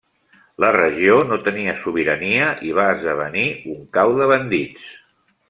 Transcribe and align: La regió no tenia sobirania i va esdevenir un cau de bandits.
La 0.63 0.69
regió 0.75 1.17
no 1.31 1.37
tenia 1.47 1.75
sobirania 1.81 2.47
i 2.69 2.73
va 2.79 2.87
esdevenir 2.95 3.45
un 3.75 3.85
cau 4.01 4.17
de 4.23 4.33
bandits. 4.35 4.91